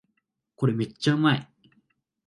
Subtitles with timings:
[0.55, 1.47] これめっちゃうまい